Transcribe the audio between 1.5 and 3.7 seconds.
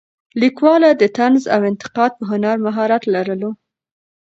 او انتقاد په هنر مهارت لرلو.